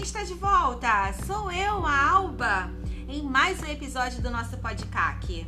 [0.00, 1.12] quem está de volta!
[1.26, 2.70] Sou eu, a Alba,
[3.08, 5.46] em mais um episódio do nosso podcast.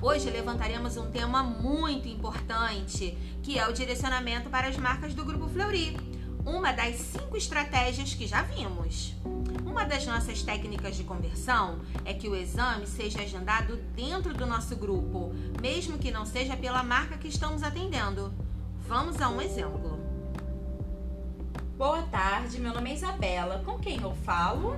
[0.00, 5.48] Hoje levantaremos um tema muito importante, que é o direcionamento para as marcas do Grupo
[5.48, 5.96] Fleury,
[6.44, 9.14] uma das cinco estratégias que já vimos.
[9.64, 14.76] Uma das nossas técnicas de conversão é que o exame seja agendado dentro do nosso
[14.76, 18.32] grupo, mesmo que não seja pela marca que estamos atendendo.
[18.86, 20.05] Vamos a um exemplo.
[21.76, 23.62] Boa tarde, meu nome é Isabela.
[23.62, 24.74] Com quem eu falo?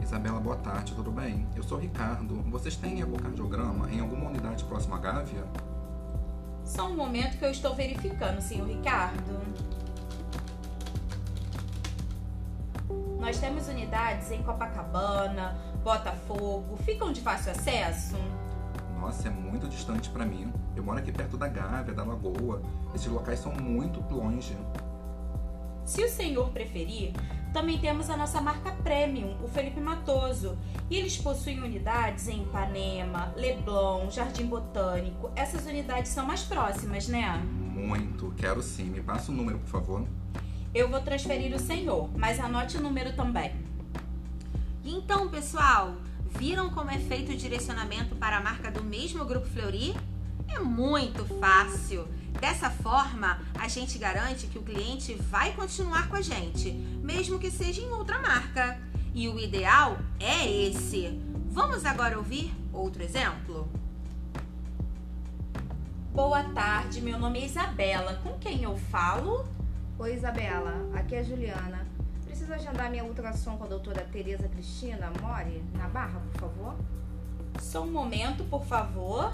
[0.00, 1.46] Isabela, boa tarde, tudo bem?
[1.54, 2.36] Eu sou Ricardo.
[2.50, 5.44] Vocês têm ecocardiograma em alguma unidade próxima à Gávea?
[6.64, 9.42] Só um momento que eu estou verificando, senhor Ricardo.
[13.20, 15.54] Nós temos unidades em Copacabana,
[15.84, 16.78] Botafogo.
[16.78, 18.16] Ficam de fácil acesso?
[18.98, 20.50] Nossa, é muito distante para mim.
[20.74, 22.62] Eu moro aqui perto da Gávea, da Lagoa.
[22.94, 24.56] Esses locais são muito longe.
[25.86, 27.12] Se o senhor preferir,
[27.52, 30.58] também temos a nossa marca Premium, o Felipe Matoso.
[30.90, 35.30] E eles possuem unidades em Ipanema, Leblon, Jardim Botânico.
[35.36, 37.40] Essas unidades são mais próximas, né?
[37.72, 38.86] Muito, quero sim.
[38.86, 40.04] Me passa o número, por favor.
[40.74, 43.52] Eu vou transferir o senhor, mas anote o número também.
[44.84, 45.94] Então, pessoal,
[46.36, 49.94] viram como é feito o direcionamento para a marca do mesmo Grupo Fleury?
[50.48, 52.08] É muito fácil.
[52.40, 57.50] Dessa forma, a gente garante que o cliente vai continuar com a gente, mesmo que
[57.50, 58.78] seja em outra marca.
[59.14, 61.18] E o ideal é esse.
[61.50, 63.66] Vamos agora ouvir outro exemplo?
[66.12, 68.20] Boa tarde, meu nome é Isabela.
[68.22, 69.46] Com quem eu falo?
[69.98, 70.74] Oi, Isabela.
[70.94, 71.86] Aqui é a Juliana.
[72.24, 76.74] Preciso agendar minha ultrassom com a doutora Tereza Cristina Mori, na Barra, por favor?
[77.58, 79.32] Só um momento, por favor.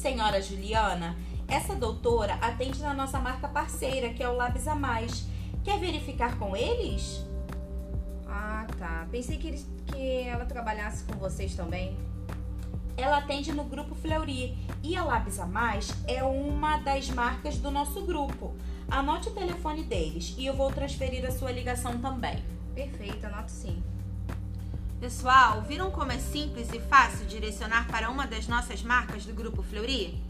[0.00, 1.14] Senhora Juliana,
[1.46, 5.26] essa doutora atende na nossa marca parceira, que é o Labs a Mais.
[5.62, 7.22] Quer verificar com eles?
[8.26, 9.06] Ah, tá.
[9.10, 11.98] Pensei que, eles, que ela trabalhasse com vocês também.
[12.96, 17.70] Ela atende no grupo Fleury e a Labs a Mais é uma das marcas do
[17.70, 18.56] nosso grupo.
[18.90, 22.42] Anote o telefone deles e eu vou transferir a sua ligação também.
[22.74, 23.82] Perfeito, anoto sim.
[25.00, 29.62] Pessoal, viram como é simples e fácil direcionar para uma das nossas marcas do Grupo
[29.62, 30.22] Fleury?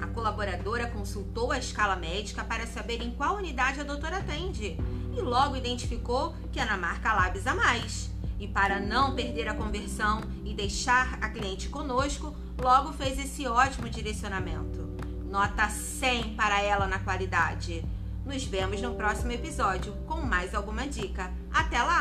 [0.00, 4.76] A colaboradora consultou a escala médica para saber em qual unidade a doutora atende
[5.16, 8.10] e logo identificou que é na marca Labs a Mais.
[8.40, 13.88] E para não perder a conversão e deixar a cliente conosco, logo fez esse ótimo
[13.88, 14.90] direcionamento.
[15.30, 17.84] Nota 100 para ela na qualidade.
[18.26, 21.30] Nos vemos no próximo episódio com mais alguma dica.
[21.52, 21.99] Até lá!